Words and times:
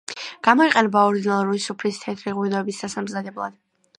გამოიყენება 0.45 1.03
ორდინალური 1.09 1.61
სუფრის 1.67 2.01
თეთრი 2.05 2.35
ღვინოების 2.39 2.83
დასამზადებლად. 2.87 3.63